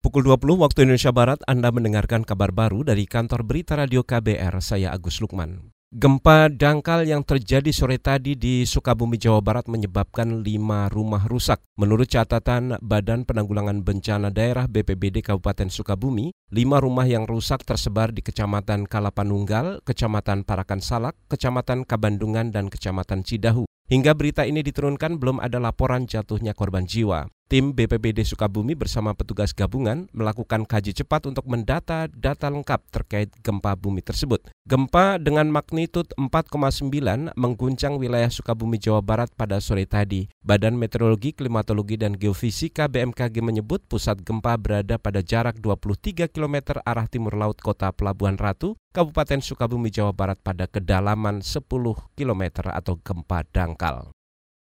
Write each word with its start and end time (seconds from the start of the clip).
Pukul 0.00 0.24
20 0.24 0.64
waktu 0.64 0.88
Indonesia 0.88 1.12
Barat 1.12 1.44
Anda 1.44 1.68
mendengarkan 1.68 2.24
kabar 2.24 2.56
baru 2.56 2.88
dari 2.88 3.04
kantor 3.04 3.44
berita 3.44 3.76
radio 3.76 4.00
KBR, 4.00 4.56
saya 4.64 4.96
Agus 4.96 5.20
Lukman. 5.20 5.76
Gempa 5.92 6.48
dangkal 6.48 7.04
yang 7.04 7.20
terjadi 7.20 7.68
sore 7.68 8.00
tadi 8.00 8.32
di 8.32 8.64
Sukabumi, 8.64 9.20
Jawa 9.20 9.44
Barat 9.44 9.68
menyebabkan 9.68 10.40
lima 10.40 10.88
rumah 10.88 11.28
rusak. 11.28 11.60
Menurut 11.76 12.08
catatan 12.08 12.80
Badan 12.80 13.28
Penanggulangan 13.28 13.84
Bencana 13.84 14.32
Daerah 14.32 14.72
BPBD 14.72 15.20
Kabupaten 15.20 15.68
Sukabumi, 15.68 16.32
lima 16.48 16.80
rumah 16.80 17.04
yang 17.04 17.28
rusak 17.28 17.68
tersebar 17.68 18.08
di 18.16 18.24
Kecamatan 18.24 18.88
Kalapanunggal, 18.88 19.84
Kecamatan 19.84 20.48
Parakan 20.48 20.80
Salak, 20.80 21.12
Kecamatan 21.28 21.84
Kabandungan, 21.84 22.48
dan 22.48 22.72
Kecamatan 22.72 23.20
Cidahu. 23.20 23.68
Hingga 23.92 24.16
berita 24.16 24.48
ini 24.48 24.64
diturunkan 24.64 25.20
belum 25.20 25.44
ada 25.44 25.60
laporan 25.60 26.08
jatuhnya 26.08 26.56
korban 26.56 26.88
jiwa. 26.88 27.28
Tim 27.50 27.74
BPBD 27.74 28.22
Sukabumi 28.22 28.78
bersama 28.78 29.10
petugas 29.10 29.50
gabungan 29.50 30.06
melakukan 30.14 30.62
kaji 30.62 30.94
cepat 30.94 31.26
untuk 31.26 31.50
mendata 31.50 32.06
data 32.06 32.46
lengkap 32.46 32.78
terkait 32.94 33.26
gempa 33.42 33.74
bumi 33.74 34.06
tersebut. 34.06 34.38
Gempa 34.70 35.18
dengan 35.18 35.50
magnitud 35.50 36.06
4,9 36.14 37.34
mengguncang 37.34 37.98
wilayah 37.98 38.30
Sukabumi, 38.30 38.78
Jawa 38.78 39.02
Barat 39.02 39.34
pada 39.34 39.58
sore 39.58 39.82
tadi. 39.82 40.30
Badan 40.46 40.78
Meteorologi, 40.78 41.34
Klimatologi, 41.34 41.98
dan 41.98 42.14
Geofisika 42.14 42.86
BMKG 42.86 43.42
menyebut 43.42 43.82
pusat 43.82 44.22
gempa 44.22 44.54
berada 44.54 44.94
pada 45.02 45.18
jarak 45.18 45.58
23 45.58 46.30
km 46.30 46.78
arah 46.86 47.10
timur 47.10 47.34
laut 47.34 47.58
kota 47.58 47.90
Pelabuhan 47.90 48.38
Ratu, 48.38 48.78
Kabupaten 48.94 49.42
Sukabumi, 49.42 49.90
Jawa 49.90 50.14
Barat 50.14 50.38
pada 50.38 50.70
kedalaman 50.70 51.42
10 51.42 51.66
km 52.14 52.42
atau 52.70 52.94
gempa 53.02 53.42
dangkal. 53.50 54.14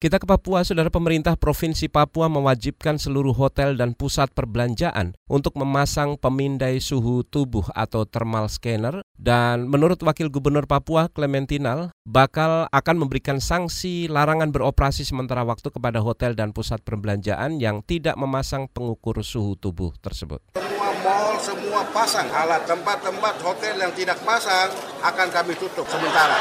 Kita 0.01 0.17
ke 0.17 0.25
Papua, 0.25 0.65
saudara 0.65 0.89
pemerintah 0.89 1.37
Provinsi 1.37 1.85
Papua 1.93 2.33
mewajibkan 2.33 2.97
seluruh 2.97 3.37
hotel 3.37 3.77
dan 3.77 3.93
pusat 3.93 4.33
perbelanjaan 4.33 5.13
untuk 5.29 5.61
memasang 5.61 6.17
pemindai 6.17 6.81
suhu 6.81 7.21
tubuh 7.21 7.69
atau 7.77 8.09
thermal 8.09 8.49
scanner 8.49 9.05
dan 9.21 9.69
menurut 9.69 10.01
Wakil 10.01 10.33
Gubernur 10.33 10.65
Papua 10.65 11.13
Clementinal 11.13 11.93
bakal 12.09 12.65
akan 12.73 12.97
memberikan 12.97 13.45
sanksi 13.45 14.09
larangan 14.09 14.49
beroperasi 14.49 15.05
sementara 15.05 15.45
waktu 15.45 15.69
kepada 15.69 16.01
hotel 16.01 16.33
dan 16.33 16.57
pusat 16.57 16.81
perbelanjaan 16.81 17.61
yang 17.61 17.85
tidak 17.85 18.17
memasang 18.17 18.73
pengukur 18.73 19.21
suhu 19.21 19.53
tubuh 19.61 19.93
tersebut. 20.01 20.41
Semua 20.57 20.97
mall, 21.05 21.37
semua 21.37 21.85
pasang 21.93 22.33
alat 22.33 22.65
tempat-tempat 22.65 23.37
hotel 23.45 23.77
yang 23.77 23.93
tidak 23.93 24.17
pasang 24.25 24.73
akan 25.05 25.29
kami 25.29 25.53
tutup 25.61 25.85
sementara. 25.93 26.41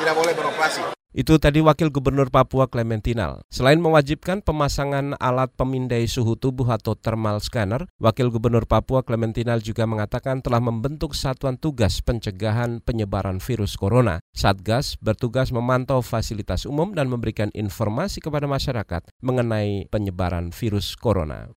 Tidak 0.00 0.16
boleh 0.16 0.32
beroperasi. 0.32 0.97
Itu 1.16 1.40
tadi 1.40 1.64
Wakil 1.64 1.88
Gubernur 1.88 2.28
Papua 2.28 2.68
Clementinal. 2.68 3.40
Selain 3.48 3.80
mewajibkan 3.80 4.44
pemasangan 4.44 5.16
alat 5.16 5.48
pemindai 5.56 6.04
suhu 6.04 6.36
tubuh 6.36 6.68
atau 6.68 6.92
thermal 6.92 7.40
scanner, 7.40 7.88
Wakil 7.96 8.28
Gubernur 8.28 8.68
Papua 8.68 9.00
Clementinal 9.00 9.64
juga 9.64 9.88
mengatakan 9.88 10.44
telah 10.44 10.60
membentuk 10.60 11.16
satuan 11.16 11.56
tugas 11.56 12.04
pencegahan 12.04 12.84
penyebaran 12.84 13.40
virus 13.40 13.80
corona. 13.80 14.20
Satgas 14.36 15.00
bertugas 15.00 15.48
memantau 15.48 16.04
fasilitas 16.04 16.68
umum 16.68 16.92
dan 16.92 17.08
memberikan 17.08 17.48
informasi 17.56 18.20
kepada 18.20 18.44
masyarakat 18.44 19.08
mengenai 19.24 19.88
penyebaran 19.88 20.52
virus 20.52 20.92
corona. 20.92 21.57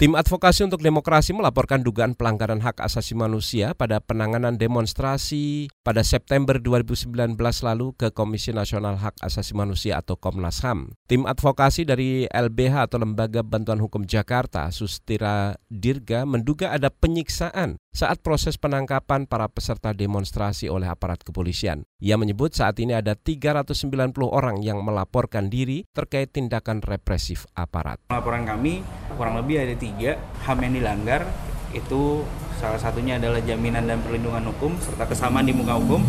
Tim 0.00 0.16
Advokasi 0.16 0.64
untuk 0.64 0.80
Demokrasi 0.80 1.36
melaporkan 1.36 1.84
dugaan 1.84 2.16
pelanggaran 2.16 2.64
hak 2.64 2.80
asasi 2.80 3.12
manusia 3.12 3.76
pada 3.76 4.00
penanganan 4.00 4.56
demonstrasi 4.56 5.68
pada 5.84 6.00
September 6.00 6.56
2019 6.56 7.36
lalu 7.36 7.92
ke 7.92 8.08
Komisi 8.08 8.56
Nasional 8.56 8.96
Hak 8.96 9.20
Asasi 9.20 9.52
Manusia 9.52 10.00
atau 10.00 10.16
Komnas 10.16 10.64
HAM. 10.64 10.96
Tim 11.04 11.28
advokasi 11.28 11.84
dari 11.84 12.24
LBH 12.32 12.88
atau 12.88 12.96
Lembaga 12.96 13.44
Bantuan 13.44 13.76
Hukum 13.76 14.08
Jakarta, 14.08 14.72
Sustira 14.72 15.60
Dirga, 15.68 16.24
menduga 16.24 16.72
ada 16.72 16.88
penyiksaan 16.88 17.76
saat 17.92 18.24
proses 18.24 18.56
penangkapan 18.56 19.28
para 19.28 19.52
peserta 19.52 19.92
demonstrasi 19.92 20.72
oleh 20.72 20.88
aparat 20.88 21.20
kepolisian. 21.20 21.84
Ia 22.00 22.16
menyebut 22.16 22.56
saat 22.56 22.80
ini 22.80 22.96
ada 22.96 23.12
390 23.12 23.76
orang 24.24 24.64
yang 24.64 24.80
melaporkan 24.80 25.52
diri 25.52 25.84
terkait 25.92 26.32
tindakan 26.32 26.80
represif 26.80 27.44
aparat. 27.52 28.00
Laporan 28.08 28.48
kami 28.48 28.80
kurang 29.20 29.36
lebih 29.36 29.60
ada 29.60 29.76
tiga 29.76 30.16
HAM 30.48 30.64
yang 30.64 30.80
dilanggar 30.80 31.28
itu 31.76 32.24
salah 32.56 32.80
satunya 32.80 33.20
adalah 33.20 33.44
jaminan 33.44 33.84
dan 33.84 34.00
perlindungan 34.00 34.48
hukum 34.48 34.80
serta 34.80 35.12
kesamaan 35.12 35.44
di 35.44 35.52
muka 35.52 35.76
hukum 35.76 36.00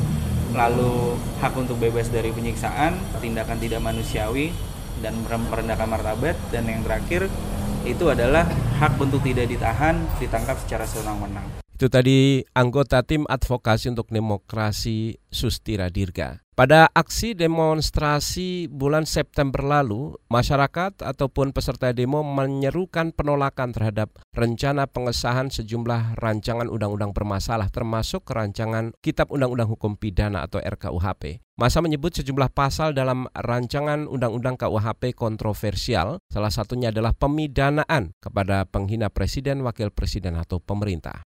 lalu 0.55 1.19
hak 1.43 1.59
untuk 1.59 1.75
bebas 1.75 2.07
dari 2.07 2.31
penyiksaan 2.31 2.95
tindakan 3.19 3.59
tidak 3.59 3.83
manusiawi 3.83 4.55
dan 5.03 5.19
merendahkan 5.27 5.91
martabat 5.91 6.39
dan 6.55 6.71
yang 6.71 6.87
terakhir 6.87 7.27
itu 7.83 8.07
adalah 8.07 8.47
hak 8.79 8.95
untuk 8.95 9.19
tidak 9.27 9.47
ditahan 9.51 10.07
ditangkap 10.23 10.55
secara 10.63 10.87
sewenang-wenang 10.87 11.61
itu 11.81 11.89
tadi 11.89 12.45
anggota 12.53 13.01
tim 13.01 13.25
advokasi 13.25 13.89
untuk 13.89 14.13
demokrasi 14.13 15.17
Sustira 15.33 15.89
Dirga. 15.89 16.37
Pada 16.53 16.85
aksi 16.93 17.33
demonstrasi 17.33 18.69
bulan 18.69 19.09
September 19.09 19.65
lalu, 19.65 20.13
masyarakat 20.29 21.01
ataupun 21.01 21.49
peserta 21.57 21.89
demo 21.89 22.21
menyerukan 22.21 23.17
penolakan 23.17 23.73
terhadap 23.73 24.13
rencana 24.29 24.85
pengesahan 24.85 25.49
sejumlah 25.49 26.21
rancangan 26.21 26.69
undang-undang 26.69 27.17
bermasalah 27.17 27.73
termasuk 27.73 28.29
rancangan 28.29 28.93
Kitab 29.01 29.33
Undang-Undang 29.33 29.73
Hukum 29.73 29.97
Pidana 29.97 30.45
atau 30.45 30.61
RKUHP. 30.61 31.41
Masa 31.57 31.81
menyebut 31.81 32.13
sejumlah 32.13 32.53
pasal 32.53 32.93
dalam 32.93 33.25
rancangan 33.33 34.05
undang-undang 34.05 34.53
KUHP 34.53 35.17
kontroversial, 35.17 36.21
salah 36.29 36.53
satunya 36.53 36.93
adalah 36.93 37.17
pemidanaan 37.17 38.13
kepada 38.21 38.69
penghina 38.69 39.09
presiden, 39.09 39.65
wakil 39.65 39.89
presiden 39.89 40.37
atau 40.37 40.61
pemerintah. 40.61 41.25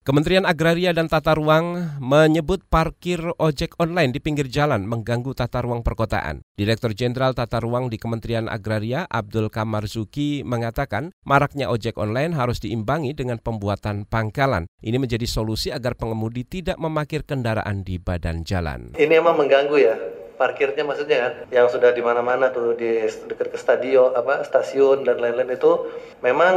Kementerian 0.00 0.48
Agraria 0.48 0.96
dan 0.96 1.12
Tata 1.12 1.36
Ruang 1.36 2.00
menyebut 2.00 2.64
parkir 2.72 3.20
ojek 3.36 3.76
online 3.76 4.16
di 4.16 4.20
pinggir 4.24 4.48
jalan 4.48 4.88
mengganggu 4.88 5.36
tata 5.36 5.60
ruang 5.60 5.84
perkotaan. 5.84 6.40
Direktur 6.56 6.96
Jenderal 6.96 7.36
Tata 7.36 7.60
Ruang 7.60 7.92
di 7.92 8.00
Kementerian 8.00 8.48
Agraria 8.48 9.04
Abdul 9.04 9.52
Kamar 9.52 9.84
Zuki 9.84 10.40
mengatakan 10.40 11.12
maraknya 11.28 11.68
ojek 11.68 12.00
online 12.00 12.32
harus 12.32 12.64
diimbangi 12.64 13.12
dengan 13.12 13.44
pembuatan 13.44 14.08
pangkalan. 14.08 14.64
Ini 14.80 14.96
menjadi 14.96 15.28
solusi 15.28 15.68
agar 15.68 15.92
pengemudi 16.00 16.48
tidak 16.48 16.80
memakir 16.80 17.20
kendaraan 17.20 17.84
di 17.84 18.00
badan 18.00 18.40
jalan. 18.40 18.96
Ini 18.96 19.20
emang 19.20 19.36
mengganggu 19.36 19.76
ya, 19.84 20.00
parkirnya 20.40 20.88
maksudnya 20.88 21.18
kan 21.20 21.32
yang 21.52 21.68
sudah 21.68 21.92
di 21.92 22.00
mana-mana 22.00 22.48
tuh 22.48 22.72
di 22.72 23.04
dekat 23.28 23.52
ke 23.52 23.58
stadion 23.60 24.16
apa 24.16 24.40
stasiun 24.48 25.04
dan 25.04 25.20
lain-lain 25.20 25.52
itu 25.52 25.84
memang 26.24 26.56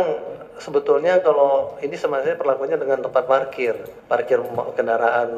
sebetulnya 0.56 1.20
kalau 1.20 1.76
ini 1.84 2.00
sebenarnya 2.00 2.40
perlakuannya 2.40 2.80
dengan 2.80 3.04
tempat 3.04 3.28
parkir 3.28 3.76
parkir 4.08 4.40
kendaraan 4.80 5.30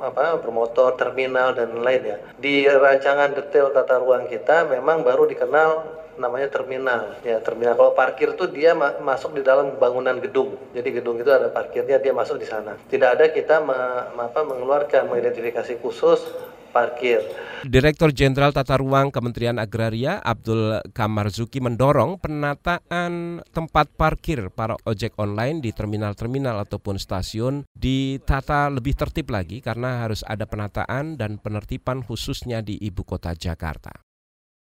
apa 0.00 0.40
bermotor 0.40 0.96
terminal 0.96 1.52
dan 1.52 1.76
lain 1.84 2.02
ya. 2.02 2.16
Di 2.40 2.64
rancangan 2.64 3.36
detail 3.36 3.68
tata 3.70 4.00
ruang 4.00 4.26
kita 4.32 4.64
memang 4.72 5.04
baru 5.04 5.28
dikenal 5.28 6.00
namanya 6.16 6.48
terminal. 6.48 7.16
Ya 7.24 7.40
terminal. 7.40 7.76
Kalau 7.76 7.92
parkir 7.92 8.32
tuh 8.36 8.48
dia 8.48 8.72
ma 8.72 8.96
masuk 9.00 9.36
di 9.36 9.42
dalam 9.44 9.76
bangunan 9.76 10.16
gedung. 10.18 10.56
Jadi 10.72 10.88
gedung 11.00 11.20
itu 11.20 11.28
ada 11.28 11.52
parkirnya 11.52 12.00
dia 12.00 12.12
masuk 12.16 12.40
di 12.40 12.48
sana. 12.48 12.76
Tidak 12.88 13.20
ada 13.20 13.28
kita 13.28 13.60
ma 13.60 14.08
apa 14.16 14.40
mengeluarkan 14.44 15.12
mengidentifikasi 15.12 15.80
khusus 15.84 16.24
parkir. 16.72 17.22
Direktur 17.60 18.16
Jenderal 18.16 18.56
Tata 18.56 18.80
Ruang 18.80 19.12
Kementerian 19.12 19.60
Agraria 19.60 20.16
Abdul 20.24 20.80
Kamarzuki 20.96 21.60
mendorong 21.60 22.16
penataan 22.16 23.44
tempat 23.52 23.92
parkir 23.92 24.48
para 24.48 24.80
ojek 24.88 25.12
online 25.20 25.60
di 25.60 25.76
terminal-terminal 25.76 26.56
ataupun 26.64 26.96
stasiun 26.96 27.68
ditata 27.76 28.72
lebih 28.72 28.96
tertib 28.96 29.28
lagi 29.28 29.60
karena 29.60 30.00
harus 30.00 30.24
ada 30.24 30.48
penataan 30.48 31.20
dan 31.20 31.36
penertiban 31.36 32.00
khususnya 32.00 32.64
di 32.64 32.80
ibu 32.80 33.04
kota 33.04 33.36
Jakarta. 33.36 34.09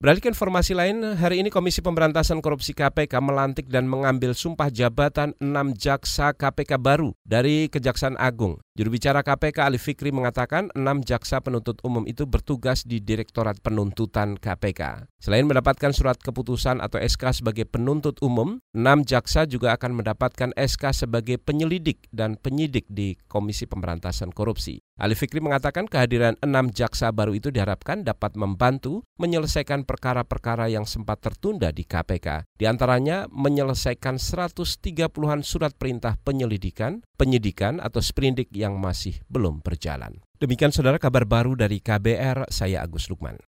Beralih 0.04 0.20
ke 0.20 0.28
informasi 0.28 0.76
lain, 0.76 1.16
hari 1.16 1.40
ini 1.40 1.48
Komisi 1.48 1.80
Pemberantasan 1.80 2.44
Korupsi 2.44 2.76
KPK 2.76 3.24
melantik 3.24 3.72
dan 3.72 3.88
mengambil 3.88 4.36
sumpah 4.36 4.68
jabatan 4.68 5.32
6 5.40 5.80
jaksa 5.80 6.36
KPK 6.36 6.76
baru 6.76 7.16
dari 7.24 7.72
Kejaksaan 7.72 8.20
Agung. 8.20 8.60
Juru 8.76 9.00
bicara 9.00 9.24
KPK 9.24 9.64
Ali 9.64 9.80
Fikri 9.80 10.12
mengatakan 10.12 10.68
enam 10.76 11.00
jaksa 11.08 11.40
penuntut 11.40 11.80
umum 11.88 12.04
itu 12.04 12.28
bertugas 12.28 12.84
di 12.84 13.00
Direktorat 13.00 13.64
Penuntutan 13.64 14.36
KPK. 14.36 15.08
Selain 15.24 15.48
mendapatkan 15.48 15.96
surat 15.96 16.20
keputusan 16.20 16.84
atau 16.84 17.00
SK 17.00 17.40
sebagai 17.40 17.64
penuntut 17.64 18.20
umum, 18.20 18.60
enam 18.76 19.08
jaksa 19.08 19.48
juga 19.48 19.72
akan 19.80 20.04
mendapatkan 20.04 20.52
SK 20.60 21.08
sebagai 21.08 21.40
penyelidik 21.40 22.12
dan 22.12 22.36
penyidik 22.36 22.92
di 22.92 23.16
Komisi 23.32 23.72
Pemberantasan 23.72 24.36
Korupsi. 24.36 24.84
Ali 24.94 25.18
Fikri 25.18 25.42
mengatakan 25.42 25.90
kehadiran 25.90 26.38
enam 26.46 26.70
jaksa 26.70 27.10
baru 27.10 27.34
itu 27.34 27.50
diharapkan 27.50 28.06
dapat 28.06 28.38
membantu 28.38 29.02
menyelesaikan 29.18 29.90
perkara-perkara 29.90 30.70
yang 30.70 30.86
sempat 30.86 31.18
tertunda 31.18 31.74
di 31.74 31.82
KPK. 31.82 32.46
Di 32.54 32.70
antaranya 32.70 33.26
menyelesaikan 33.34 34.22
130-an 34.22 35.42
surat 35.42 35.74
perintah 35.74 36.22
penyelidikan, 36.22 37.02
penyidikan 37.18 37.82
atau 37.82 38.06
sprindik 38.06 38.54
yang 38.54 38.78
masih 38.78 39.18
belum 39.34 39.66
berjalan. 39.66 40.22
Demikian 40.38 40.70
saudara 40.70 41.02
kabar 41.02 41.26
baru 41.26 41.58
dari 41.58 41.82
KBR, 41.82 42.54
saya 42.54 42.86
Agus 42.86 43.10
Lukman. 43.10 43.42